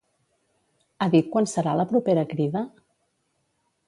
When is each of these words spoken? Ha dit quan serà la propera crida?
Ha 0.97 1.07
dit 1.15 1.29
quan 1.35 1.47
serà 1.51 1.75
la 1.81 1.85
propera 1.91 2.23
crida? 2.31 2.65